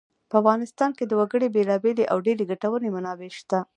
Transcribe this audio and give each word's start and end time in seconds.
په 0.29 0.35
افغانستان 0.41 0.91
کې 0.97 1.03
د 1.07 1.11
وګړي 1.19 1.47
بېلابېلې 1.55 2.05
او 2.11 2.17
ډېرې 2.25 2.43
ګټورې 2.51 2.89
منابع 2.95 3.31
شته. 3.39 3.59